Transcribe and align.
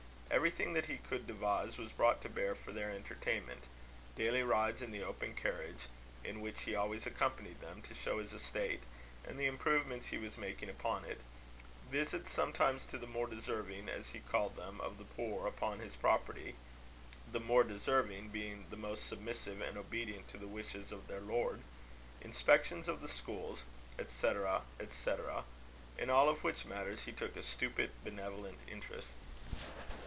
Everything 0.33 0.73
that 0.73 0.85
he 0.85 0.97
could 0.97 1.27
devise, 1.27 1.77
was 1.77 1.91
brought 1.91 2.21
to 2.21 2.29
bear 2.29 2.55
for 2.55 2.71
their 2.71 2.89
entertainment; 2.89 3.65
daily 4.15 4.41
rides 4.41 4.81
in 4.81 4.89
the 4.89 5.03
open 5.03 5.35
carriage, 5.35 5.87
in 6.23 6.39
which 6.39 6.61
he 6.61 6.73
always 6.73 7.05
accompanied 7.05 7.59
them, 7.59 7.81
to 7.81 7.93
show 7.93 8.17
his 8.17 8.31
estate, 8.31 8.81
and 9.27 9.37
the 9.37 9.45
improvements 9.45 10.07
he 10.07 10.17
was 10.17 10.37
making 10.37 10.69
upon 10.69 11.03
it; 11.03 11.19
visits 11.91 12.31
sometimes 12.31 12.85
to 12.85 12.97
the 12.97 13.05
more 13.05 13.27
deserving, 13.27 13.89
as 13.89 14.07
he 14.07 14.19
called 14.19 14.55
them, 14.55 14.79
of 14.79 14.97
the 14.97 15.03
poor 15.03 15.45
upon 15.45 15.79
his 15.79 15.97
property 15.97 16.55
the 17.29 17.39
more 17.41 17.63
deserving 17.65 18.29
being 18.29 18.65
the 18.69 18.77
most 18.77 19.05
submissive 19.07 19.61
and 19.61 19.77
obedient 19.77 20.29
to 20.29 20.37
the 20.37 20.47
wishes 20.47 20.93
of 20.93 21.07
their 21.07 21.21
lord; 21.21 21.61
inspections 22.21 22.87
of 22.87 23.01
the 23.01 23.09
schools, 23.09 23.63
&c., 23.97 24.05
&c. 24.27 25.11
in 25.99 26.09
all 26.09 26.29
of 26.29 26.43
which 26.43 26.65
matters 26.65 27.01
he 27.01 27.11
took 27.11 27.35
a 27.35 27.43
stupid, 27.43 27.91
benevolent 28.03 28.57
interest. 28.67 29.07